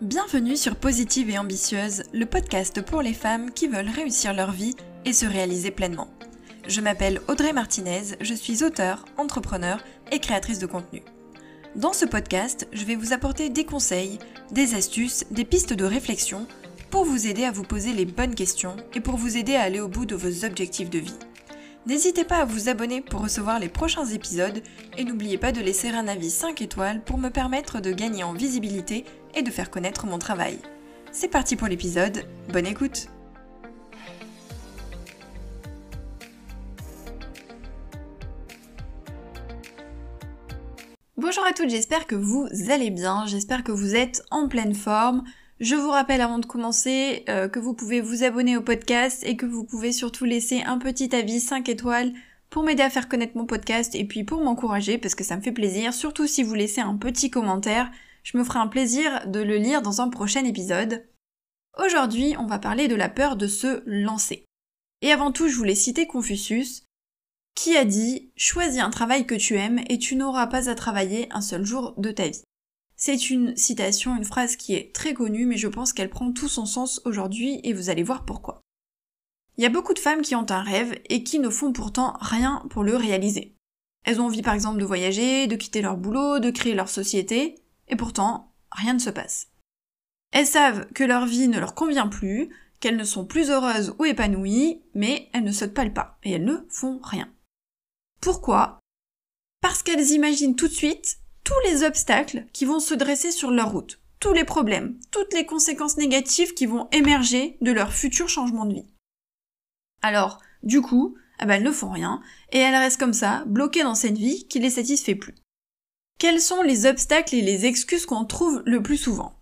Bienvenue 0.00 0.56
sur 0.56 0.76
Positive 0.76 1.28
et 1.28 1.36
Ambitieuse, 1.36 2.04
le 2.14 2.24
podcast 2.24 2.80
pour 2.80 3.02
les 3.02 3.12
femmes 3.12 3.50
qui 3.50 3.68
veulent 3.68 3.90
réussir 3.90 4.32
leur 4.32 4.50
vie 4.50 4.74
et 5.04 5.12
se 5.12 5.26
réaliser 5.26 5.70
pleinement. 5.70 6.08
Je 6.66 6.80
m'appelle 6.80 7.20
Audrey 7.28 7.52
Martinez, 7.52 8.16
je 8.18 8.32
suis 8.32 8.64
auteure, 8.64 9.04
entrepreneur 9.18 9.84
et 10.10 10.18
créatrice 10.18 10.58
de 10.58 10.64
contenu. 10.64 11.02
Dans 11.76 11.92
ce 11.92 12.06
podcast, 12.06 12.66
je 12.72 12.86
vais 12.86 12.96
vous 12.96 13.12
apporter 13.12 13.50
des 13.50 13.66
conseils, 13.66 14.18
des 14.50 14.74
astuces, 14.74 15.26
des 15.30 15.44
pistes 15.44 15.74
de 15.74 15.84
réflexion 15.84 16.46
pour 16.88 17.04
vous 17.04 17.26
aider 17.26 17.44
à 17.44 17.52
vous 17.52 17.64
poser 17.64 17.92
les 17.92 18.06
bonnes 18.06 18.34
questions 18.34 18.76
et 18.94 19.00
pour 19.00 19.18
vous 19.18 19.36
aider 19.36 19.54
à 19.54 19.64
aller 19.64 19.80
au 19.80 19.88
bout 19.88 20.06
de 20.06 20.16
vos 20.16 20.46
objectifs 20.46 20.88
de 20.88 20.98
vie. 20.98 21.18
N'hésitez 21.86 22.24
pas 22.24 22.38
à 22.38 22.44
vous 22.44 22.68
abonner 22.68 23.00
pour 23.00 23.22
recevoir 23.22 23.58
les 23.58 23.70
prochains 23.70 24.06
épisodes 24.06 24.62
et 24.98 25.04
n'oubliez 25.04 25.38
pas 25.38 25.50
de 25.50 25.60
laisser 25.60 25.88
un 25.88 26.08
avis 26.08 26.30
5 26.30 26.60
étoiles 26.60 27.02
pour 27.02 27.18
me 27.18 27.30
permettre 27.30 27.80
de 27.80 27.90
gagner 27.90 28.22
en 28.22 28.34
visibilité 28.34 29.04
et 29.34 29.42
de 29.42 29.50
faire 29.50 29.70
connaître 29.70 30.06
mon 30.06 30.18
travail. 30.18 30.58
C'est 31.12 31.28
parti 31.28 31.56
pour 31.56 31.68
l'épisode, 31.68 32.24
bonne 32.52 32.66
écoute 32.66 33.08
Bonjour 41.16 41.44
à 41.44 41.52
toutes, 41.52 41.70
j'espère 41.70 42.06
que 42.06 42.14
vous 42.14 42.48
allez 42.70 42.90
bien, 42.90 43.26
j'espère 43.26 43.62
que 43.62 43.72
vous 43.72 43.94
êtes 43.94 44.22
en 44.30 44.48
pleine 44.48 44.74
forme. 44.74 45.22
Je 45.60 45.74
vous 45.74 45.90
rappelle 45.90 46.22
avant 46.22 46.38
de 46.38 46.46
commencer 46.46 47.24
euh, 47.28 47.46
que 47.46 47.58
vous 47.58 47.74
pouvez 47.74 48.00
vous 48.00 48.24
abonner 48.24 48.56
au 48.56 48.62
podcast 48.62 49.22
et 49.26 49.36
que 49.36 49.44
vous 49.44 49.64
pouvez 49.64 49.92
surtout 49.92 50.24
laisser 50.24 50.62
un 50.62 50.78
petit 50.78 51.14
avis 51.14 51.38
5 51.38 51.68
étoiles 51.68 52.14
pour 52.48 52.62
m'aider 52.62 52.82
à 52.82 52.88
faire 52.88 53.08
connaître 53.08 53.36
mon 53.36 53.44
podcast 53.44 53.94
et 53.94 54.04
puis 54.04 54.24
pour 54.24 54.42
m'encourager 54.42 54.96
parce 54.96 55.14
que 55.14 55.22
ça 55.22 55.36
me 55.36 55.42
fait 55.42 55.52
plaisir, 55.52 55.92
surtout 55.92 56.26
si 56.26 56.42
vous 56.42 56.54
laissez 56.54 56.80
un 56.80 56.96
petit 56.96 57.30
commentaire 57.30 57.90
je 58.30 58.38
me 58.38 58.44
ferai 58.44 58.60
un 58.60 58.68
plaisir 58.68 59.26
de 59.26 59.40
le 59.40 59.56
lire 59.56 59.82
dans 59.82 60.00
un 60.00 60.08
prochain 60.08 60.44
épisode. 60.44 61.04
Aujourd'hui, 61.78 62.36
on 62.38 62.46
va 62.46 62.60
parler 62.60 62.86
de 62.86 62.94
la 62.94 63.08
peur 63.08 63.34
de 63.34 63.48
se 63.48 63.82
lancer. 63.86 64.44
Et 65.02 65.10
avant 65.10 65.32
tout, 65.32 65.48
je 65.48 65.56
voulais 65.56 65.74
citer 65.74 66.06
Confucius, 66.06 66.84
qui 67.56 67.76
a 67.76 67.84
dit 67.84 68.30
Choisis 68.36 68.80
un 68.80 68.90
travail 68.90 69.26
que 69.26 69.34
tu 69.34 69.56
aimes 69.56 69.80
et 69.88 69.98
tu 69.98 70.14
n'auras 70.14 70.46
pas 70.46 70.68
à 70.68 70.76
travailler 70.76 71.26
un 71.32 71.40
seul 71.40 71.64
jour 71.64 71.94
de 71.96 72.12
ta 72.12 72.28
vie. 72.28 72.42
C'est 72.94 73.30
une 73.30 73.56
citation, 73.56 74.16
une 74.16 74.24
phrase 74.24 74.54
qui 74.54 74.74
est 74.74 74.94
très 74.94 75.14
connue, 75.14 75.46
mais 75.46 75.56
je 75.56 75.68
pense 75.68 75.92
qu'elle 75.92 76.10
prend 76.10 76.30
tout 76.30 76.48
son 76.48 76.66
sens 76.66 77.00
aujourd'hui 77.04 77.60
et 77.64 77.72
vous 77.72 77.90
allez 77.90 78.04
voir 78.04 78.24
pourquoi. 78.24 78.60
Il 79.56 79.64
y 79.64 79.66
a 79.66 79.70
beaucoup 79.70 79.94
de 79.94 79.98
femmes 79.98 80.22
qui 80.22 80.36
ont 80.36 80.50
un 80.50 80.62
rêve 80.62 81.00
et 81.08 81.24
qui 81.24 81.40
ne 81.40 81.48
font 81.48 81.72
pourtant 81.72 82.16
rien 82.20 82.62
pour 82.70 82.84
le 82.84 82.94
réaliser. 82.94 83.56
Elles 84.04 84.20
ont 84.20 84.26
envie 84.26 84.42
par 84.42 84.54
exemple 84.54 84.78
de 84.78 84.84
voyager, 84.84 85.48
de 85.48 85.56
quitter 85.56 85.82
leur 85.82 85.96
boulot, 85.96 86.38
de 86.38 86.50
créer 86.50 86.74
leur 86.74 86.88
société, 86.88 87.56
et 87.90 87.96
pourtant, 87.96 88.52
rien 88.72 88.94
ne 88.94 88.98
se 88.98 89.10
passe. 89.10 89.48
Elles 90.32 90.46
savent 90.46 90.86
que 90.92 91.04
leur 91.04 91.26
vie 91.26 91.48
ne 91.48 91.58
leur 91.58 91.74
convient 91.74 92.08
plus, 92.08 92.48
qu'elles 92.78 92.96
ne 92.96 93.04
sont 93.04 93.26
plus 93.26 93.50
heureuses 93.50 93.94
ou 93.98 94.04
épanouies, 94.04 94.82
mais 94.94 95.28
elles 95.32 95.44
ne 95.44 95.52
sautent 95.52 95.74
pas 95.74 95.84
le 95.84 95.92
pas, 95.92 96.18
et 96.22 96.32
elles 96.32 96.44
ne 96.44 96.66
font 96.70 96.98
rien. 97.02 97.30
Pourquoi? 98.20 98.78
Parce 99.60 99.82
qu'elles 99.82 100.12
imaginent 100.12 100.56
tout 100.56 100.68
de 100.68 100.72
suite 100.72 101.18
tous 101.44 101.58
les 101.64 101.84
obstacles 101.84 102.46
qui 102.52 102.64
vont 102.64 102.80
se 102.80 102.94
dresser 102.94 103.32
sur 103.32 103.50
leur 103.50 103.72
route, 103.72 104.00
tous 104.20 104.32
les 104.32 104.44
problèmes, 104.44 104.98
toutes 105.10 105.32
les 105.34 105.46
conséquences 105.46 105.96
négatives 105.96 106.54
qui 106.54 106.66
vont 106.66 106.88
émerger 106.92 107.58
de 107.60 107.72
leur 107.72 107.92
futur 107.92 108.28
changement 108.28 108.66
de 108.66 108.74
vie. 108.74 108.86
Alors, 110.02 110.40
du 110.62 110.80
coup, 110.80 111.16
eh 111.42 111.46
ben, 111.46 111.54
elles 111.54 111.62
ne 111.62 111.72
font 111.72 111.90
rien, 111.90 112.22
et 112.52 112.58
elles 112.58 112.76
restent 112.76 113.00
comme 113.00 113.14
ça, 113.14 113.44
bloquées 113.46 113.82
dans 113.82 113.94
cette 113.94 114.16
vie 114.16 114.46
qui 114.48 114.60
les 114.60 114.70
satisfait 114.70 115.14
plus. 115.14 115.34
Quels 116.20 116.42
sont 116.42 116.60
les 116.60 116.84
obstacles 116.84 117.34
et 117.34 117.40
les 117.40 117.64
excuses 117.64 118.04
qu'on 118.04 118.26
trouve 118.26 118.62
le 118.66 118.82
plus 118.82 118.98
souvent? 118.98 119.40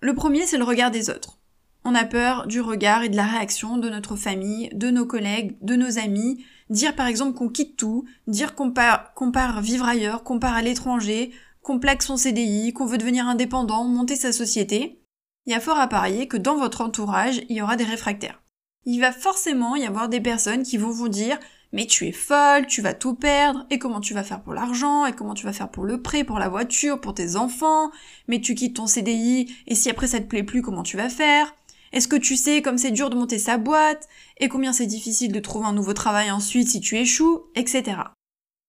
Le 0.00 0.14
premier, 0.14 0.46
c'est 0.46 0.58
le 0.58 0.62
regard 0.62 0.92
des 0.92 1.10
autres. 1.10 1.40
On 1.84 1.92
a 1.92 2.04
peur 2.04 2.46
du 2.46 2.60
regard 2.60 3.02
et 3.02 3.08
de 3.08 3.16
la 3.16 3.24
réaction 3.24 3.78
de 3.78 3.90
notre 3.90 4.14
famille, 4.14 4.70
de 4.74 4.92
nos 4.92 5.06
collègues, 5.06 5.56
de 5.60 5.74
nos 5.74 5.98
amis, 5.98 6.44
dire 6.70 6.94
par 6.94 7.08
exemple 7.08 7.36
qu'on 7.36 7.48
quitte 7.48 7.76
tout, 7.76 8.04
dire 8.28 8.54
qu'on 8.54 8.70
part, 8.70 9.60
vivre 9.60 9.86
ailleurs, 9.86 10.22
qu'on 10.22 10.38
part 10.38 10.54
à 10.54 10.62
l'étranger, 10.62 11.32
qu'on 11.62 11.80
plaque 11.80 12.04
son 12.04 12.16
CDI, 12.16 12.72
qu'on 12.72 12.86
veut 12.86 12.98
devenir 12.98 13.26
indépendant, 13.26 13.82
monter 13.82 14.14
sa 14.14 14.30
société. 14.30 15.02
Il 15.46 15.52
y 15.52 15.56
a 15.56 15.60
fort 15.60 15.80
à 15.80 15.88
parier 15.88 16.28
que 16.28 16.36
dans 16.36 16.56
votre 16.56 16.80
entourage, 16.80 17.40
il 17.48 17.56
y 17.56 17.60
aura 17.60 17.74
des 17.74 17.82
réfractaires. 17.82 18.40
Il 18.84 19.00
va 19.00 19.10
forcément 19.10 19.74
y 19.74 19.84
avoir 19.84 20.08
des 20.08 20.20
personnes 20.20 20.62
qui 20.62 20.76
vont 20.76 20.92
vous 20.92 21.08
dire 21.08 21.40
mais 21.74 21.86
tu 21.86 22.06
es 22.06 22.12
folle, 22.12 22.68
tu 22.68 22.80
vas 22.80 22.94
tout 22.94 23.14
perdre, 23.14 23.66
et 23.68 23.80
comment 23.80 24.00
tu 24.00 24.14
vas 24.14 24.22
faire 24.22 24.40
pour 24.40 24.54
l'argent, 24.54 25.06
et 25.06 25.12
comment 25.12 25.34
tu 25.34 25.44
vas 25.44 25.52
faire 25.52 25.68
pour 25.68 25.82
le 25.82 26.00
prêt, 26.00 26.22
pour 26.22 26.38
la 26.38 26.48
voiture, 26.48 27.00
pour 27.00 27.14
tes 27.14 27.34
enfants, 27.34 27.90
mais 28.28 28.40
tu 28.40 28.54
quittes 28.54 28.76
ton 28.76 28.86
CDI, 28.86 29.52
et 29.66 29.74
si 29.74 29.90
après 29.90 30.06
ça 30.06 30.20
te 30.20 30.26
plaît 30.26 30.44
plus, 30.44 30.62
comment 30.62 30.84
tu 30.84 30.96
vas 30.96 31.08
faire? 31.08 31.52
Est-ce 31.92 32.06
que 32.06 32.14
tu 32.14 32.36
sais 32.36 32.62
comme 32.62 32.78
c'est 32.78 32.92
dur 32.92 33.10
de 33.10 33.16
monter 33.16 33.40
sa 33.40 33.58
boîte, 33.58 34.08
et 34.38 34.48
combien 34.48 34.72
c'est 34.72 34.86
difficile 34.86 35.32
de 35.32 35.40
trouver 35.40 35.66
un 35.66 35.72
nouveau 35.72 35.94
travail 35.94 36.30
ensuite 36.30 36.68
si 36.68 36.80
tu 36.80 36.96
échoues, 36.96 37.42
etc. 37.56 37.96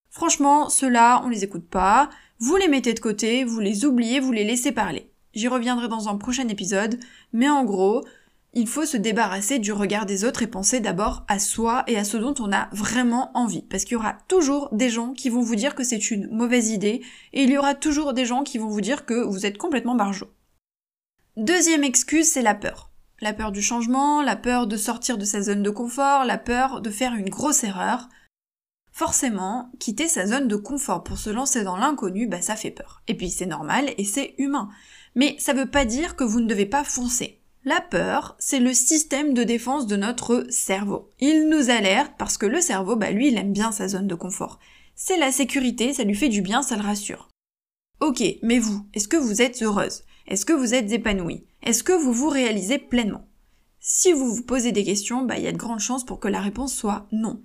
Franchement, 0.10 0.70
ceux-là, 0.70 1.22
on 1.24 1.30
les 1.30 1.44
écoute 1.44 1.70
pas, 1.70 2.10
vous 2.40 2.56
les 2.56 2.68
mettez 2.68 2.96
de 2.96 3.00
côté, 3.00 3.44
vous 3.44 3.60
les 3.60 3.86
oubliez, 3.86 4.20
vous 4.20 4.32
les 4.32 4.44
laissez 4.44 4.72
parler. 4.72 5.12
J'y 5.36 5.48
reviendrai 5.48 5.90
dans 5.90 6.10
un 6.10 6.18
prochain 6.18 6.48
épisode, 6.48 7.00
mais 7.34 7.50
en 7.50 7.66
gros, 7.66 8.04
il 8.58 8.68
faut 8.68 8.86
se 8.86 8.96
débarrasser 8.96 9.60
du 9.60 9.74
regard 9.74 10.06
des 10.06 10.24
autres 10.24 10.42
et 10.42 10.48
penser 10.48 10.80
d'abord 10.80 11.26
à 11.28 11.40
soi 11.40 11.84
et 11.88 11.98
à 11.98 12.06
ce 12.06 12.16
dont 12.16 12.34
on 12.40 12.54
a 12.54 12.70
vraiment 12.72 13.30
envie. 13.38 13.64
Parce 13.64 13.84
qu'il 13.84 13.94
y 13.94 13.98
aura 13.98 14.18
toujours 14.30 14.70
des 14.72 14.90
gens 14.90 15.12
qui 15.12 15.30
vont 15.30 15.42
vous 15.42 15.58
dire 15.58 15.76
que 15.76 15.84
c'est 15.84 16.10
une 16.10 16.30
mauvaise 16.32 16.70
idée 16.70 17.02
et 17.34 17.44
il 17.44 17.50
y 17.50 17.58
aura 17.58 17.76
toujours 17.76 18.14
des 18.14 18.26
gens 18.26 18.44
qui 18.44 18.58
vont 18.58 18.70
vous 18.70 18.80
dire 18.80 19.06
que 19.06 19.14
vous 19.14 19.46
êtes 19.46 19.58
complètement 19.58 19.96
barjot. 19.96 20.32
Deuxième 21.36 21.84
excuse, 21.84 22.28
c'est 22.28 22.42
la 22.42 22.56
peur. 22.56 22.92
La 23.20 23.34
peur 23.34 23.52
du 23.52 23.62
changement, 23.62 24.22
la 24.22 24.38
peur 24.38 24.68
de 24.68 24.78
sortir 24.78 25.18
de 25.18 25.26
sa 25.26 25.42
zone 25.42 25.62
de 25.62 25.70
confort, 25.70 26.24
la 26.24 26.38
peur 26.38 26.80
de 26.80 26.90
faire 26.90 27.14
une 27.14 27.30
grosse 27.30 27.66
erreur. 27.66 28.08
Forcément, 28.94 29.70
quitter 29.80 30.08
sa 30.08 30.28
zone 30.28 30.48
de 30.48 30.56
confort 30.56 31.04
pour 31.04 31.18
se 31.18 31.30
lancer 31.30 31.66
dans 31.66 31.76
l'inconnu, 31.76 32.28
bah 32.28 32.42
ça 32.42 32.56
fait 32.56 32.72
peur. 32.72 33.02
Et 33.10 33.18
puis 33.18 33.30
c'est 33.30 33.46
normal 33.46 33.94
et 33.98 34.06
c'est 34.06 34.34
humain. 34.38 34.70
Mais 35.14 35.36
ça 35.40 35.52
veut 35.52 35.70
pas 35.70 35.84
dire 35.84 36.16
que 36.16 36.24
vous 36.24 36.40
ne 36.40 36.48
devez 36.48 36.66
pas 36.66 36.86
foncer. 36.86 37.42
La 37.68 37.82
peur, 37.82 38.36
c'est 38.38 38.60
le 38.60 38.76
système 38.76 39.34
de 39.34 39.44
défense 39.44 39.88
de 39.88 39.96
notre 39.96 40.46
cerveau. 40.50 41.10
Il 41.20 41.50
nous 41.50 41.72
alerte 41.72 42.14
parce 42.20 42.38
que 42.38 42.46
le 42.46 42.62
cerveau, 42.62 42.96
bah 42.96 43.10
lui, 43.10 43.30
il 43.30 43.38
aime 43.38 43.54
bien 43.54 43.72
sa 43.72 43.88
zone 43.88 44.06
de 44.06 44.14
confort. 44.14 44.60
C'est 44.94 45.18
la 45.18 45.32
sécurité, 45.32 45.92
ça 45.92 46.04
lui 46.04 46.14
fait 46.14 46.30
du 46.30 46.44
bien, 46.44 46.62
ça 46.62 46.76
le 46.76 46.84
rassure. 46.84 47.28
Ok, 48.02 48.24
mais 48.44 48.60
vous, 48.60 48.86
est-ce 48.94 49.08
que 49.08 49.18
vous 49.18 49.42
êtes 49.42 49.64
heureuse? 49.64 50.04
Est-ce 50.28 50.46
que 50.46 50.54
vous 50.54 50.76
êtes 50.76 50.92
épanouie? 50.92 51.48
Est-ce 51.64 51.84
que 51.84 51.94
vous 51.94 52.14
vous 52.14 52.30
réalisez 52.30 52.78
pleinement? 52.78 53.28
Si 53.80 54.14
vous 54.14 54.32
vous 54.32 54.44
posez 54.44 54.72
des 54.72 54.84
questions, 54.84 55.24
bah 55.24 55.40
il 55.40 55.44
y 55.44 55.48
a 55.48 55.52
de 55.52 55.58
grandes 55.58 55.80
chances 55.80 56.06
pour 56.06 56.20
que 56.20 56.28
la 56.28 56.42
réponse 56.42 56.74
soit 56.74 57.08
non. 57.12 57.42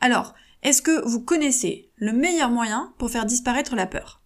Alors, 0.00 0.32
est-ce 0.62 0.80
que 0.80 1.06
vous 1.06 1.20
connaissez 1.20 1.90
le 1.96 2.14
meilleur 2.14 2.48
moyen 2.48 2.94
pour 2.96 3.10
faire 3.10 3.26
disparaître 3.26 3.76
la 3.76 3.86
peur? 3.86 4.22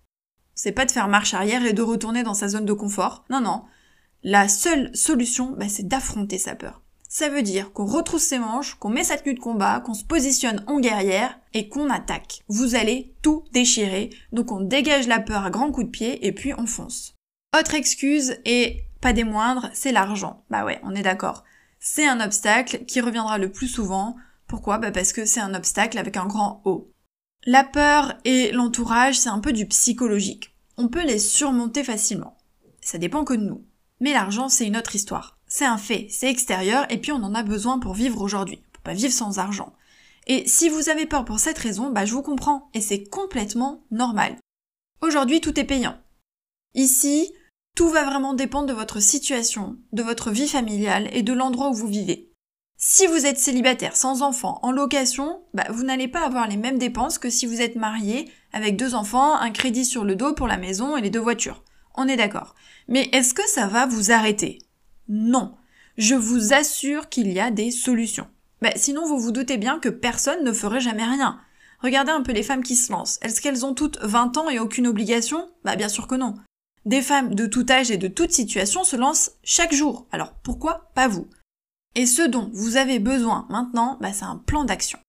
C'est 0.54 0.70
pas 0.70 0.84
de 0.84 0.92
faire 0.92 1.08
marche 1.08 1.34
arrière 1.34 1.66
et 1.66 1.72
de 1.72 1.82
retourner 1.82 2.22
dans 2.22 2.34
sa 2.34 2.47
zone 2.47 2.64
de 2.64 2.72
confort. 2.72 3.25
Non, 3.28 3.41
non. 3.41 3.64
La 4.25 4.49
seule 4.49 4.94
solution, 4.94 5.56
bah, 5.59 5.69
c'est 5.69 5.88
d'affronter 5.88 6.38
sa 6.38 6.55
peur. 6.55 6.83
Ça 7.09 7.28
veut 7.28 7.43
dire 7.43 7.72
qu'on 7.72 7.84
retrousse 7.84 8.22
ses 8.22 8.38
manches, 8.38 8.77
qu'on 8.77 8.88
met 8.88 9.05
sa 9.05 9.19
tenue 9.19 9.34
de 9.34 9.41
combat, 9.41 9.81
qu'on 9.81 9.94
se 9.94 10.05
positionne 10.05 10.65
en 10.66 10.81
guerrière 10.81 11.38
et 11.53 11.69
qu'on 11.69 11.91
attaque. 11.91 12.41
Vous 12.49 12.75
allez 12.75 13.15
tout 13.21 13.44
déchirer, 13.53 14.11
donc 14.32 14.50
on 14.53 14.61
dégage 14.61 15.09
la 15.09 15.21
peur 15.21 15.44
à 15.44 15.50
grands 15.50 15.72
coups 15.72 15.87
de 15.87 15.91
pied 15.91 16.27
et 16.27 16.32
puis 16.32 16.55
on 16.56 16.66
fonce. 16.66 17.15
Autre 17.59 17.75
excuse, 17.75 18.37
et 18.47 18.84
pas 19.03 19.12
des 19.12 19.25
moindres, 19.25 19.69
c'est 19.75 19.93
l'argent. 19.93 20.44
Bah 20.49 20.65
ouais, 20.65 20.81
on 20.84 20.94
est 20.94 21.03
d'accord. 21.03 21.44
C'est 21.81 22.06
un 22.06 22.21
obstacle 22.21 22.84
qui 22.87 23.00
reviendra 23.00 23.37
le 23.37 23.50
plus 23.50 23.69
souvent. 23.69 24.16
Pourquoi? 24.47 24.78
Bah 24.78 24.93
parce 24.93 25.12
que 25.12 25.27
c'est 25.27 25.41
un 25.41 25.55
obstacle 25.55 25.99
avec 25.99 26.16
un 26.16 26.27
grand 26.27 26.62
O. 26.65 26.93
La 27.44 27.65
peur 27.65 28.15
et 28.25 28.53
l'entourage, 28.53 29.19
c'est 29.19 29.28
un 29.28 29.41
peu 29.41 29.53
du 29.53 29.66
psychologique. 29.66 30.56
On 30.78 30.88
peut 30.88 31.05
les 31.05 31.19
surmonter 31.19 31.82
facilement. 31.82 32.38
Ça 32.81 32.99
dépend 32.99 33.25
que 33.25 33.35
de 33.35 33.43
nous. 33.43 33.67
Mais 34.02 34.12
l'argent, 34.12 34.49
c'est 34.49 34.66
une 34.66 34.76
autre 34.76 34.96
histoire. 34.96 35.38
C'est 35.46 35.64
un 35.64 35.78
fait, 35.78 36.08
c'est 36.10 36.28
extérieur, 36.28 36.87
et 36.90 36.99
puis 36.99 37.12
on 37.12 37.22
en 37.22 37.37
a 37.37 37.44
besoin 37.44 37.78
pour 37.78 37.94
vivre 37.94 38.20
aujourd'hui. 38.20 38.58
On 38.60 38.72
peut 38.72 38.81
pas 38.82 38.94
vivre 38.94 39.12
sans 39.12 39.38
argent. 39.38 39.72
Et 40.26 40.46
si 40.49 40.69
vous 40.69 40.88
avez 40.88 41.06
peur 41.06 41.25
pour 41.25 41.38
cette 41.38 41.58
raison, 41.58 41.90
bah 41.90 42.04
je 42.04 42.12
vous 42.12 42.22
comprends, 42.22 42.69
et 42.75 42.81
c'est 42.81 43.04
complètement 43.04 43.84
normal. 43.93 44.37
Aujourd'hui, 45.02 45.40
tout 45.40 45.58
est 45.60 45.64
payant. 45.64 45.96
Ici, 46.75 47.32
tout 47.76 47.90
va 47.90 48.02
vraiment 48.02 48.34
dépendre 48.34 48.66
de 48.66 48.72
votre 48.72 48.99
situation, 48.99 49.76
de 49.93 50.02
votre 50.02 50.32
vie 50.32 50.48
familiale 50.48 51.08
et 51.12 51.22
de 51.22 51.32
l'endroit 51.32 51.70
où 51.70 51.75
vous 51.75 51.87
vivez. 51.87 52.32
Si 52.76 53.06
vous 53.06 53.25
êtes 53.25 53.38
célibataire, 53.38 53.96
sans 53.96 54.22
enfant, 54.22 54.58
en 54.62 54.72
location, 54.72 55.44
bah, 55.55 55.66
vous 55.70 55.84
n'allez 55.84 56.08
pas 56.08 56.26
avoir 56.26 56.48
les 56.48 56.56
mêmes 56.56 56.78
dépenses 56.78 57.19
que 57.19 57.31
si 57.31 57.46
vous 57.46 57.60
êtes 57.60 57.76
marié, 57.76 58.28
avec 58.52 58.76
deux 58.76 58.96
enfants, 58.96 59.37
un 59.37 59.52
crédit 59.52 59.84
sur 59.84 60.02
le 60.02 60.16
dos 60.16 60.34
pour 60.34 60.48
la 60.48 60.58
maison 60.58 60.96
et 60.96 61.02
les 61.02 61.10
deux 61.10 61.20
voitures. 61.20 61.62
On 61.94 62.09
est 62.09 62.17
d'accord. 62.17 62.55
Mais 62.89 63.09
est-ce 63.12 63.35
que 63.35 63.47
ça 63.49 63.67
va 63.67 63.87
vous 63.87 64.12
arrêter? 64.12 64.59
Non. 65.09 65.56
Je 65.99 66.15
vous 66.15 66.53
assure 66.53 67.09
qu'il 67.09 67.31
y 67.33 67.41
a 67.41 67.50
des 67.50 67.71
solutions. 67.71 68.29
Bah, 68.62 68.71
sinon, 68.77 69.06
vous 69.06 69.19
vous 69.19 69.33
doutez 69.33 69.59
bien 69.59 69.79
que 69.79 69.89
personne 69.89 70.44
ne 70.44 70.53
ferait 70.53 70.81
jamais 70.81 71.05
rien. 71.05 71.41
Regardez 71.83 72.12
un 72.12 72.23
peu 72.23 72.33
les 72.33 72.44
femmes 72.44 72.62
qui 72.62 72.77
se 72.77 72.93
lancent. 72.93 73.19
Est-ce 73.23 73.41
qu'elles 73.41 73.67
ont 73.67 73.75
toutes 73.75 73.99
20 74.03 74.37
ans 74.37 74.49
et 74.49 74.61
aucune 74.61 74.87
obligation? 74.87 75.50
Bah 75.65 75.75
bien 75.75 75.89
sûr 75.89 76.06
que 76.06 76.15
non. 76.15 76.37
Des 76.85 77.03
femmes 77.03 77.35
de 77.35 77.47
tout 77.47 77.67
âge 77.69 77.91
et 77.91 77.97
de 77.97 78.09
toute 78.09 78.31
situation 78.31 78.85
se 78.85 78.94
lancent 78.94 79.33
chaque 79.43 79.75
jour. 79.75 80.06
Alors 80.12 80.33
pourquoi 80.44 80.93
pas 80.94 81.09
vous? 81.09 81.29
Et 81.97 82.06
ce 82.06 82.23
dont 82.23 82.50
vous 82.55 82.77
avez 82.77 83.00
besoin 83.00 83.47
maintenant, 83.50 83.99
bah, 84.00 84.12
c'est 84.12 84.25
un 84.25 84.37
plan 84.37 84.65
d'action. 84.65 85.00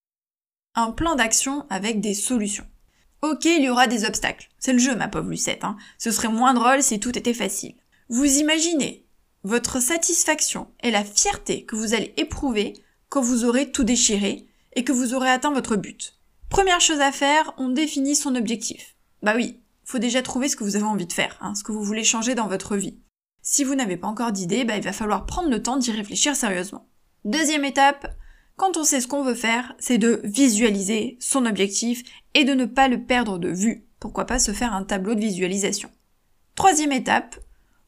Un 0.74 0.90
plan 0.90 1.14
d'action 1.14 1.64
avec 1.70 2.00
des 2.00 2.14
solutions. 2.14 2.66
Ok, 3.24 3.46
il 3.46 3.62
y 3.62 3.70
aura 3.70 3.86
des 3.86 4.04
obstacles. 4.04 4.50
C'est 4.58 4.74
le 4.74 4.78
jeu, 4.78 4.94
ma 4.96 5.08
pauvre 5.08 5.30
Lucette. 5.30 5.64
Hein. 5.64 5.78
Ce 5.96 6.10
serait 6.10 6.28
moins 6.28 6.52
drôle 6.52 6.82
si 6.82 7.00
tout 7.00 7.16
était 7.16 7.32
facile. 7.32 7.74
Vous 8.10 8.26
imaginez 8.26 9.06
votre 9.44 9.80
satisfaction 9.80 10.68
et 10.82 10.90
la 10.90 11.02
fierté 11.02 11.64
que 11.64 11.74
vous 11.74 11.94
allez 11.94 12.12
éprouver 12.18 12.74
quand 13.08 13.22
vous 13.22 13.46
aurez 13.46 13.72
tout 13.72 13.82
déchiré 13.82 14.44
et 14.74 14.84
que 14.84 14.92
vous 14.92 15.14
aurez 15.14 15.30
atteint 15.30 15.54
votre 15.54 15.76
but. 15.76 16.18
Première 16.50 16.82
chose 16.82 17.00
à 17.00 17.12
faire, 17.12 17.54
on 17.56 17.70
définit 17.70 18.14
son 18.14 18.34
objectif. 18.34 18.94
Bah 19.22 19.32
oui, 19.34 19.58
faut 19.84 19.98
déjà 19.98 20.20
trouver 20.20 20.50
ce 20.50 20.56
que 20.56 20.64
vous 20.64 20.76
avez 20.76 20.84
envie 20.84 21.06
de 21.06 21.12
faire, 21.14 21.38
hein, 21.40 21.54
ce 21.54 21.64
que 21.64 21.72
vous 21.72 21.82
voulez 21.82 22.04
changer 22.04 22.34
dans 22.34 22.46
votre 22.46 22.76
vie. 22.76 22.98
Si 23.40 23.64
vous 23.64 23.74
n'avez 23.74 23.96
pas 23.96 24.08
encore 24.08 24.32
d'idée, 24.32 24.66
bah, 24.66 24.76
il 24.76 24.84
va 24.84 24.92
falloir 24.92 25.24
prendre 25.24 25.48
le 25.48 25.62
temps 25.62 25.78
d'y 25.78 25.92
réfléchir 25.92 26.36
sérieusement. 26.36 26.90
Deuxième 27.24 27.64
étape, 27.64 28.06
quand 28.56 28.76
on 28.76 28.84
sait 28.84 29.00
ce 29.00 29.08
qu'on 29.08 29.24
veut 29.24 29.34
faire, 29.34 29.74
c'est 29.78 29.98
de 29.98 30.20
visualiser 30.24 31.16
son 31.20 31.46
objectif 31.46 32.02
et 32.34 32.44
de 32.44 32.54
ne 32.54 32.66
pas 32.66 32.88
le 32.88 33.02
perdre 33.02 33.38
de 33.38 33.48
vue. 33.48 33.84
Pourquoi 33.98 34.26
pas 34.26 34.38
se 34.38 34.52
faire 34.52 34.74
un 34.74 34.84
tableau 34.84 35.14
de 35.14 35.20
visualisation. 35.20 35.90
Troisième 36.54 36.92
étape, 36.92 37.36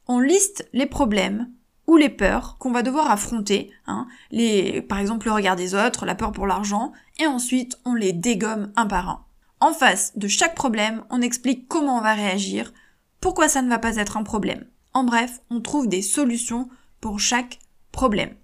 on 0.07 0.19
liste 0.19 0.67
les 0.73 0.85
problèmes 0.85 1.49
ou 1.85 1.95
les 1.95 2.09
peurs 2.09 2.57
qu'on 2.59 2.71
va 2.71 2.83
devoir 2.83 3.09
affronter, 3.09 3.71
hein, 3.85 4.07
les, 4.29 4.81
par 4.81 4.99
exemple 4.99 5.27
le 5.27 5.33
regard 5.33 5.55
des 5.55 5.73
autres, 5.73 6.05
la 6.05 6.15
peur 6.15 6.33
pour 6.33 6.47
l'argent, 6.47 6.91
et 7.17 7.27
ensuite 7.27 7.79
on 7.85 7.93
les 7.93 8.11
dégomme 8.11 8.73
un 8.75 8.87
par 8.87 9.09
un. 9.09 9.25
En 9.59 9.73
face 9.73 10.17
de 10.17 10.27
chaque 10.27 10.53
problème, 10.53 11.03
on 11.09 11.21
explique 11.21 11.67
comment 11.67 11.97
on 11.97 12.01
va 12.01 12.13
réagir, 12.13 12.73
pourquoi 13.21 13.47
ça 13.47 13.61
ne 13.61 13.69
va 13.69 13.79
pas 13.79 13.95
être 13.95 14.17
un 14.17 14.23
problème. 14.23 14.65
En 14.93 15.05
bref, 15.05 15.39
on 15.49 15.61
trouve 15.61 15.87
des 15.87 16.01
solutions 16.01 16.67
pour 16.99 17.19
chaque 17.19 17.59
problème. 17.91 18.35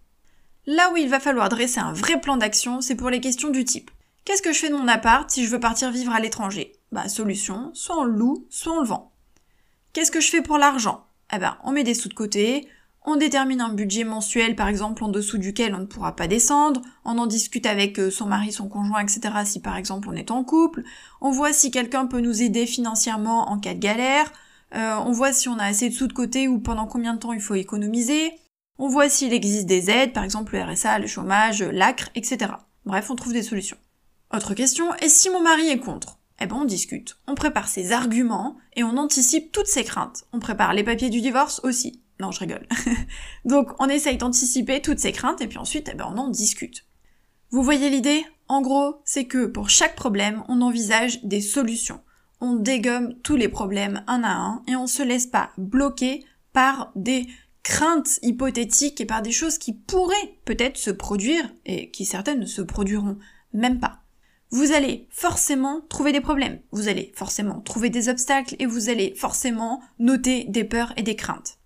Là 0.66 0.92
où 0.92 0.98
il 0.98 1.10
va 1.10 1.20
falloir 1.20 1.50
dresser 1.50 1.80
un 1.80 1.94
vrai 1.94 2.22
plan 2.22 2.38
d'action, 2.38 2.82
c'est 2.82 2.96
pour 2.96 3.10
les 3.10 3.20
questions 3.20 3.50
du 3.50 3.66
type 3.66 3.92
Qu'est-ce 4.26 4.42
que 4.42 4.54
je 4.54 4.60
fais 4.60 4.70
de 4.70 4.76
mon 4.76 4.88
appart 4.88 5.30
si 5.30 5.46
je 5.46 5.52
veux 5.52 5.60
partir 5.60 5.92
vivre 5.92 6.14
à 6.14 6.22
l'étranger? 6.22 6.72
Bah 6.94 7.10
solution, 7.10 7.72
soit 7.74 8.00
on 8.00 8.06
le 8.06 8.14
loue, 8.14 8.48
soit 8.50 8.74
on 8.74 8.80
le 8.80 8.88
vend. 8.88 9.12
Qu'est-ce 9.92 10.12
que 10.12 10.22
je 10.22 10.30
fais 10.30 10.42
pour 10.42 10.58
l'argent? 10.58 11.06
Eh 11.36 11.40
ben, 11.40 11.58
on 11.64 11.72
met 11.72 11.84
des 11.84 11.94
sous 11.94 12.08
de 12.08 12.14
côté, 12.14 12.68
on 13.06 13.18
détermine 13.18 13.60
un 13.60 13.74
budget 13.74 14.06
mensuel, 14.06 14.56
par 14.56 14.70
exemple, 14.70 15.04
en 15.04 15.10
dessous 15.10 15.38
duquel 15.38 15.76
on 15.76 15.80
ne 15.80 15.86
pourra 15.86 16.16
pas 16.16 16.28
descendre. 16.28 16.82
On 17.04 17.18
en 17.18 17.28
discute 17.28 17.66
avec 17.66 18.00
euh, 18.00 18.10
son 18.10 18.28
mari, 18.28 18.54
son 18.54 18.70
conjoint, 18.70 19.02
etc. 19.02 19.22
si 19.44 19.60
par 19.60 19.76
exemple 19.76 20.08
on 20.10 20.14
est 20.14 20.32
en 20.32 20.46
couple. 20.46 20.84
On 21.20 21.32
voit 21.32 21.52
si 21.52 21.70
quelqu'un 21.70 22.06
peut 22.06 22.22
nous 22.22 22.42
aider 22.42 22.66
financièrement 22.66 23.50
en 23.50 23.60
cas 23.60 23.74
de 23.74 23.80
galère. 23.80 24.32
Euh, 24.74 24.96
on 25.06 25.12
voit 25.12 25.34
si 25.34 25.50
on 25.50 25.60
a 25.60 25.66
assez 25.66 25.90
de 25.90 25.94
sous 25.94 26.08
de 26.08 26.14
côté 26.14 26.48
ou 26.48 26.60
pendant 26.60 26.88
combien 26.88 27.14
de 27.14 27.20
temps 27.20 27.34
il 27.34 27.42
faut 27.42 27.56
économiser. 27.56 28.32
On 28.80 28.88
voit 28.88 29.10
s'il 29.10 29.34
existe 29.34 29.68
des 29.68 29.90
aides, 29.90 30.14
par 30.14 30.24
exemple 30.24 30.56
le 30.56 30.64
RSA, 30.64 31.00
le 31.00 31.08
chômage, 31.08 31.62
l'acre, 31.62 32.10
etc. 32.16 32.54
Bref, 32.86 33.10
on 33.10 33.16
trouve 33.16 33.34
des 33.34 33.44
solutions. 33.44 33.78
Autre 34.34 34.56
question, 34.56 34.94
et 34.96 35.10
si 35.10 35.30
mon 35.30 35.42
mari 35.42 35.70
est 35.70 35.80
contre? 35.80 36.18
Eh 36.40 36.48
ben 36.48 36.56
on 36.56 36.66
discute, 36.66 37.18
on 37.28 37.36
prépare 37.36 37.68
ses 37.68 37.92
arguments 37.92 38.58
et 38.76 38.84
on 38.84 38.98
anticipe 38.98 39.52
toutes 39.52 39.68
ses 39.68 39.84
craintes. 39.84 40.26
On 40.34 40.40
prépare 40.40 40.74
les 40.74 40.84
papiers 40.84 41.12
du 41.12 41.22
divorce 41.22 41.62
aussi. 41.64 42.02
Non, 42.20 42.32
je 42.32 42.40
rigole. 42.40 42.68
Donc 43.46 43.70
on 43.80 43.88
essaye 43.88 44.18
d'anticiper 44.18 44.82
toutes 44.82 45.00
ces 45.00 45.12
craintes 45.12 45.42
et 45.42 45.48
puis 45.48 45.60
ensuite 45.60 45.90
eh 45.92 45.96
ben, 45.96 46.12
on 46.12 46.18
en 46.18 46.28
discute. 46.30 46.86
Vous 47.52 47.62
voyez 47.62 47.90
l'idée? 47.90 48.26
En 48.48 48.62
gros, 48.62 48.96
c'est 49.06 49.26
que 49.26 49.46
pour 49.46 49.70
chaque 49.70 49.96
problème, 49.96 50.44
on 50.48 50.62
envisage 50.62 51.24
des 51.24 51.42
solutions. 51.42 52.02
On 52.42 52.56
dégomme 52.56 53.14
tous 53.24 53.36
les 53.36 53.48
problèmes 53.48 54.04
un 54.08 54.24
à 54.24 54.34
un 54.34 54.64
et 54.68 54.76
on 54.76 54.88
se 54.88 55.04
laisse 55.04 55.28
pas 55.28 55.52
bloquer 55.58 56.26
par 56.52 56.92
des 56.96 57.28
craintes 57.64 58.20
hypothétiques 58.22 59.02
et 59.02 59.06
par 59.06 59.22
des 59.22 59.32
choses 59.32 59.58
qui 59.58 59.74
pourraient 59.74 60.36
peut-être 60.46 60.78
se 60.78 60.92
produire 60.92 61.50
et 61.66 61.90
qui 61.92 62.06
certaines 62.06 62.42
ne 62.42 62.46
se 62.46 62.62
produiront 62.62 63.18
même 63.54 63.80
pas. 63.80 64.02
Vous 64.52 64.72
allez 64.72 65.08
forcément 65.10 65.82
trouver 65.90 66.12
des 66.12 66.22
problèmes, 66.22 66.60
vous 66.72 66.88
allez 66.88 67.12
forcément 67.16 67.62
trouver 67.62 67.90
des 67.90 68.10
obstacles 68.10 68.56
et 68.60 68.68
vous 68.68 68.90
allez 68.90 69.16
forcément 69.16 69.82
noter 69.98 70.44
des 70.44 70.64
peurs 70.64 70.94
et 70.96 71.02
des 71.02 71.16
craintes. 71.16 71.58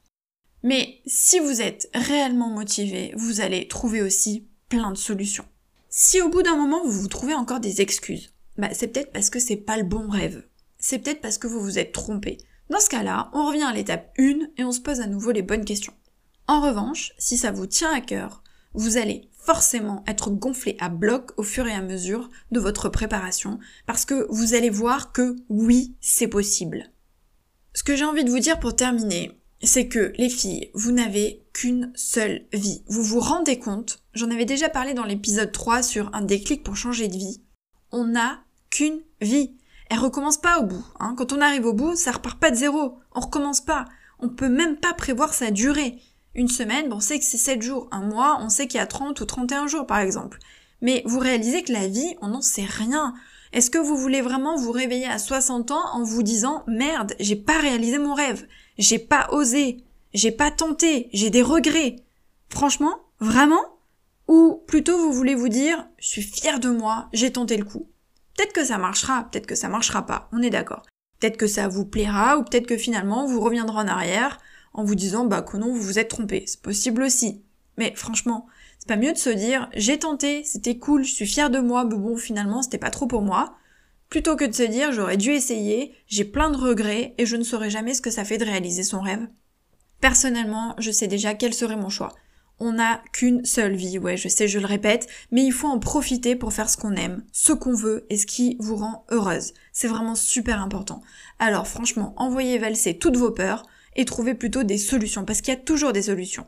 Mais 0.63 1.01
si 1.05 1.39
vous 1.39 1.61
êtes 1.61 1.89
réellement 1.93 2.49
motivé, 2.49 3.13
vous 3.17 3.41
allez 3.41 3.67
trouver 3.67 4.01
aussi 4.01 4.47
plein 4.69 4.91
de 4.91 4.97
solutions. 4.97 5.45
Si 5.89 6.21
au 6.21 6.29
bout 6.29 6.43
d'un 6.43 6.55
moment 6.55 6.81
vous 6.83 7.01
vous 7.01 7.07
trouvez 7.07 7.33
encore 7.33 7.59
des 7.59 7.81
excuses, 7.81 8.33
bah 8.57 8.69
c'est 8.73 8.87
peut-être 8.87 9.11
parce 9.11 9.29
que 9.29 9.39
c'est 9.39 9.57
pas 9.57 9.77
le 9.77 9.83
bon 9.83 10.07
rêve. 10.07 10.45
C'est 10.79 10.99
peut-être 10.99 11.21
parce 11.21 11.37
que 11.37 11.47
vous 11.47 11.59
vous 11.59 11.79
êtes 11.79 11.91
trompé. 11.91 12.37
Dans 12.69 12.79
ce 12.79 12.89
cas-là, 12.89 13.29
on 13.33 13.47
revient 13.47 13.63
à 13.63 13.73
l'étape 13.73 14.11
1 14.19 14.39
et 14.57 14.63
on 14.63 14.71
se 14.71 14.81
pose 14.81 14.99
à 14.99 15.07
nouveau 15.07 15.31
les 15.31 15.41
bonnes 15.41 15.65
questions. 15.65 15.93
En 16.47 16.61
revanche, 16.61 17.13
si 17.17 17.37
ça 17.37 17.51
vous 17.51 17.65
tient 17.65 17.93
à 17.93 18.01
cœur, 18.01 18.43
vous 18.73 18.97
allez 18.97 19.29
forcément 19.37 20.03
être 20.07 20.29
gonflé 20.29 20.75
à 20.79 20.89
bloc 20.89 21.31
au 21.37 21.43
fur 21.43 21.67
et 21.67 21.73
à 21.73 21.81
mesure 21.81 22.29
de 22.51 22.59
votre 22.59 22.89
préparation 22.89 23.59
parce 23.85 24.03
que 24.03 24.27
vous 24.29 24.53
allez 24.53 24.69
voir 24.69 25.13
que 25.13 25.37
oui, 25.47 25.95
c'est 26.01 26.27
possible. 26.27 26.91
Ce 27.73 27.83
que 27.83 27.95
j'ai 27.95 28.05
envie 28.05 28.25
de 28.25 28.29
vous 28.29 28.39
dire 28.39 28.59
pour 28.59 28.75
terminer, 28.75 29.31
c'est 29.63 29.87
que 29.87 30.11
les 30.17 30.29
filles, 30.29 30.69
vous 30.73 30.91
n'avez 30.91 31.45
qu'une 31.53 31.91
seule 31.95 32.45
vie. 32.53 32.83
Vous 32.87 33.03
vous 33.03 33.19
rendez 33.19 33.59
compte, 33.59 34.03
j'en 34.13 34.29
avais 34.29 34.45
déjà 34.45 34.69
parlé 34.69 34.93
dans 34.93 35.05
l'épisode 35.05 35.51
3 35.51 35.81
sur 35.81 36.13
un 36.13 36.21
déclic 36.21 36.63
pour 36.63 36.75
changer 36.75 37.07
de 37.07 37.17
vie, 37.17 37.41
on 37.91 38.05
n'a 38.05 38.43
qu'une 38.69 39.01
vie. 39.21 39.55
Elle 39.89 39.99
recommence 39.99 40.37
pas 40.37 40.59
au 40.59 40.63
bout. 40.63 40.85
Hein. 40.99 41.15
Quand 41.17 41.33
on 41.33 41.41
arrive 41.41 41.65
au 41.65 41.73
bout, 41.73 41.95
ça 41.95 42.11
repart 42.11 42.39
pas 42.39 42.51
de 42.51 42.55
zéro. 42.55 42.99
On 43.13 43.19
recommence 43.19 43.61
pas. 43.61 43.85
On 44.19 44.29
peut 44.29 44.49
même 44.49 44.77
pas 44.77 44.93
prévoir 44.93 45.33
sa 45.33 45.51
durée. 45.51 45.97
Une 46.35 46.49
semaine, 46.49 46.89
bon, 46.89 46.97
on 46.97 46.99
sait 46.99 47.19
que 47.19 47.25
c'est 47.25 47.37
7 47.37 47.61
jours. 47.61 47.87
Un 47.91 48.01
mois, 48.01 48.37
on 48.41 48.49
sait 48.49 48.67
qu'il 48.67 48.79
y 48.79 48.83
a 48.83 48.87
30 48.87 49.19
ou 49.21 49.25
31 49.25 49.67
jours 49.67 49.87
par 49.87 49.99
exemple. 49.99 50.39
Mais 50.81 51.01
vous 51.05 51.19
réalisez 51.19 51.63
que 51.63 51.73
la 51.73 51.87
vie, 51.87 52.15
on 52.21 52.27
n'en 52.27 52.41
sait 52.41 52.65
rien. 52.65 53.13
Est-ce 53.53 53.71
que 53.71 53.77
vous 53.77 53.97
voulez 53.97 54.21
vraiment 54.21 54.57
vous 54.57 54.71
réveiller 54.71 55.07
à 55.07 55.19
60 55.19 55.71
ans 55.71 55.85
en 55.93 56.03
vous 56.03 56.21
disant 56.21 56.63
merde, 56.67 57.15
j'ai 57.19 57.35
pas 57.35 57.59
réalisé 57.59 57.97
mon 57.97 58.13
rêve 58.13 58.45
j'ai 58.77 58.99
pas 58.99 59.27
osé, 59.31 59.83
j'ai 60.13 60.31
pas 60.31 60.51
tenté, 60.51 61.09
j'ai 61.13 61.29
des 61.29 61.41
regrets. 61.41 61.97
Franchement, 62.49 62.99
vraiment? 63.19 63.63
Ou 64.27 64.61
plutôt 64.67 64.97
vous 64.97 65.13
voulez 65.13 65.35
vous 65.35 65.49
dire, 65.49 65.87
je 65.97 66.07
suis 66.07 66.21
fier 66.21 66.59
de 66.59 66.69
moi, 66.69 67.07
j'ai 67.13 67.31
tenté 67.31 67.57
le 67.57 67.65
coup. 67.65 67.87
Peut-être 68.37 68.53
que 68.53 68.63
ça 68.63 68.77
marchera, 68.77 69.27
peut-être 69.29 69.47
que 69.47 69.55
ça 69.55 69.67
marchera 69.67 70.05
pas, 70.05 70.29
on 70.31 70.41
est 70.41 70.49
d'accord. 70.49 70.83
Peut-être 71.19 71.35
que 71.37 71.47
ça 71.47 71.67
vous 71.67 71.85
plaira, 71.85 72.37
ou 72.37 72.43
peut-être 72.43 72.67
que 72.67 72.77
finalement 72.77 73.25
vous 73.25 73.41
reviendrez 73.41 73.77
en 73.77 73.87
arrière 73.87 74.39
en 74.73 74.85
vous 74.85 74.95
disant 74.95 75.25
bah 75.25 75.41
que 75.41 75.57
non, 75.57 75.73
vous 75.73 75.81
vous 75.81 75.99
êtes 75.99 76.09
trompé. 76.09 76.45
C'est 76.47 76.61
possible 76.61 77.01
aussi. 77.01 77.43
Mais 77.77 77.93
franchement, 77.95 78.47
c'est 78.79 78.87
pas 78.87 78.95
mieux 78.95 79.11
de 79.11 79.17
se 79.17 79.31
dire 79.31 79.69
j'ai 79.75 79.99
tenté, 79.99 80.43
c'était 80.45 80.77
cool, 80.77 81.03
je 81.03 81.13
suis 81.13 81.27
fier 81.27 81.49
de 81.49 81.59
moi, 81.59 81.83
mais 81.83 81.97
bon 81.97 82.15
finalement 82.15 82.61
c'était 82.61 82.77
pas 82.77 82.91
trop 82.91 83.07
pour 83.07 83.23
moi 83.23 83.57
plutôt 84.09 84.35
que 84.35 84.45
de 84.45 84.53
se 84.53 84.63
dire 84.63 84.91
j'aurais 84.91 85.17
dû 85.17 85.31
essayer, 85.31 85.93
j'ai 86.07 86.25
plein 86.25 86.49
de 86.49 86.57
regrets 86.57 87.13
et 87.17 87.25
je 87.25 87.35
ne 87.35 87.43
saurais 87.43 87.69
jamais 87.69 87.93
ce 87.93 88.01
que 88.01 88.11
ça 88.11 88.23
fait 88.23 88.37
de 88.37 88.45
réaliser 88.45 88.83
son 88.83 89.01
rêve. 89.01 89.27
Personnellement, 89.99 90.75
je 90.77 90.91
sais 90.91 91.07
déjà 91.07 91.33
quel 91.33 91.53
serait 91.53 91.75
mon 91.75 91.89
choix. 91.89 92.13
On 92.59 92.73
n'a 92.73 93.03
qu'une 93.13 93.45
seule 93.45 93.75
vie, 93.75 93.99
ouais, 93.99 94.17
je 94.17 94.27
sais, 94.27 94.47
je 94.47 94.57
le 94.57 94.65
répète, 94.65 95.07
mais 95.31 95.43
il 95.43 95.51
faut 95.51 95.67
en 95.67 95.79
profiter 95.79 96.35
pour 96.35 96.53
faire 96.53 96.69
ce 96.69 96.77
qu'on 96.77 96.95
aime, 96.95 97.23
ce 97.31 97.53
qu'on 97.53 97.75
veut 97.75 98.05
et 98.09 98.17
ce 98.17 98.25
qui 98.25 98.57
vous 98.59 98.75
rend 98.75 99.05
heureuse. 99.11 99.53
C'est 99.71 99.87
vraiment 99.87 100.15
super 100.15 100.61
important. 100.61 101.01
Alors 101.37 101.67
franchement, 101.67 102.13
envoyez 102.17 102.57
valser 102.57 102.97
toutes 102.97 103.17
vos 103.17 103.31
peurs 103.31 103.65
et 103.95 104.05
trouvez 104.05 104.33
plutôt 104.33 104.63
des 104.63 104.77
solutions, 104.77 105.25
parce 105.25 105.41
qu'il 105.41 105.53
y 105.53 105.57
a 105.57 105.59
toujours 105.59 105.93
des 105.93 106.03
solutions. 106.03 106.47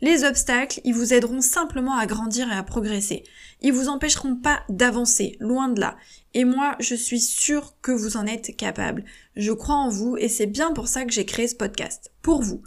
Les 0.00 0.22
obstacles, 0.22 0.80
ils 0.84 0.94
vous 0.94 1.12
aideront 1.12 1.40
simplement 1.40 1.96
à 1.96 2.06
grandir 2.06 2.48
et 2.52 2.54
à 2.54 2.62
progresser. 2.62 3.24
Ils 3.62 3.72
vous 3.72 3.88
empêcheront 3.88 4.36
pas 4.36 4.60
d'avancer, 4.68 5.36
loin 5.40 5.68
de 5.68 5.80
là. 5.80 5.96
Et 6.34 6.44
moi, 6.44 6.76
je 6.78 6.94
suis 6.94 7.20
sûre 7.20 7.74
que 7.82 7.90
vous 7.90 8.16
en 8.16 8.26
êtes 8.26 8.56
capable. 8.56 9.04
Je 9.34 9.50
crois 9.50 9.74
en 9.74 9.88
vous 9.88 10.16
et 10.16 10.28
c'est 10.28 10.46
bien 10.46 10.72
pour 10.72 10.86
ça 10.86 11.04
que 11.04 11.12
j'ai 11.12 11.26
créé 11.26 11.48
ce 11.48 11.56
podcast. 11.56 12.12
Pour 12.22 12.42
vous. 12.42 12.62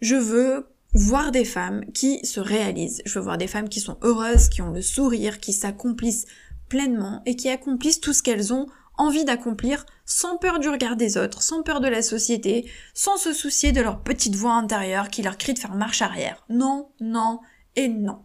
Je 0.00 0.16
veux 0.16 0.71
voir 0.94 1.32
des 1.32 1.44
femmes 1.44 1.84
qui 1.92 2.24
se 2.24 2.40
réalisent. 2.40 3.02
Je 3.06 3.18
veux 3.18 3.24
voir 3.24 3.38
des 3.38 3.46
femmes 3.46 3.68
qui 3.68 3.80
sont 3.80 3.98
heureuses, 4.02 4.48
qui 4.48 4.62
ont 4.62 4.70
le 4.70 4.82
sourire, 4.82 5.40
qui 5.40 5.52
s'accomplissent 5.52 6.26
pleinement 6.68 7.22
et 7.26 7.36
qui 7.36 7.48
accomplissent 7.48 8.00
tout 8.00 8.12
ce 8.12 8.22
qu'elles 8.22 8.52
ont 8.52 8.66
envie 8.96 9.24
d'accomplir 9.24 9.86
sans 10.04 10.36
peur 10.36 10.58
du 10.58 10.68
regard 10.68 10.96
des 10.96 11.16
autres, 11.16 11.42
sans 11.42 11.62
peur 11.62 11.80
de 11.80 11.88
la 11.88 12.02
société, 12.02 12.70
sans 12.94 13.16
se 13.16 13.32
soucier 13.32 13.72
de 13.72 13.80
leur 13.80 14.02
petite 14.02 14.36
voix 14.36 14.52
intérieure 14.52 15.08
qui 15.08 15.22
leur 15.22 15.38
crie 15.38 15.54
de 15.54 15.58
faire 15.58 15.74
marche 15.74 16.02
arrière. 16.02 16.44
Non, 16.48 16.90
non 17.00 17.40
et 17.76 17.88
non. 17.88 18.22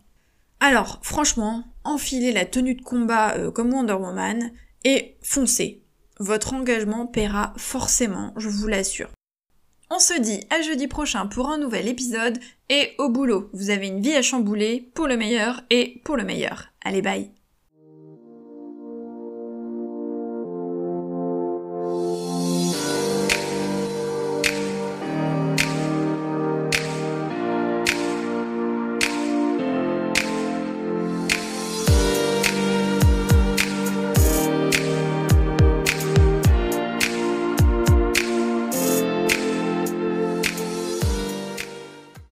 Alors, 0.60 1.00
franchement, 1.04 1.64
enfilez 1.84 2.32
la 2.32 2.46
tenue 2.46 2.76
de 2.76 2.82
combat 2.82 3.36
euh, 3.36 3.52
comme 3.52 3.74
Wonder 3.74 3.94
Woman 3.94 4.52
et 4.84 5.18
foncez. 5.22 5.84
Votre 6.20 6.54
engagement 6.54 7.06
paiera 7.06 7.54
forcément, 7.58 8.34
je 8.38 8.50
vous 8.50 8.68
l'assure. 8.68 9.10
On 9.90 10.00
se 10.00 10.20
dit 10.20 10.42
à 10.50 10.62
jeudi 10.62 10.88
prochain 10.88 11.28
pour 11.28 11.50
un 11.50 11.58
nouvel 11.58 11.88
épisode 11.88 12.40
et 12.70 12.94
au 12.98 13.10
boulot, 13.10 13.50
vous 13.54 13.70
avez 13.70 13.88
une 13.88 14.02
vie 14.02 14.16
à 14.16 14.22
chambouler 14.22 14.92
pour 14.94 15.08
le 15.08 15.16
meilleur 15.16 15.62
et 15.70 16.02
pour 16.04 16.18
le 16.18 16.26
meilleur. 16.26 16.68
Allez 16.84 17.02
bye 17.02 17.37